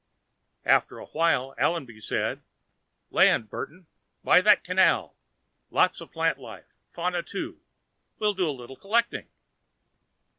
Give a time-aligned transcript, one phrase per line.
[0.65, 2.41] After a while, Allenby said,
[3.11, 3.85] "Land, Burton.
[4.23, 5.15] By that 'canal.'
[5.69, 7.61] Lots of plant life fauna, too.
[8.17, 9.27] We'll do a little collecting."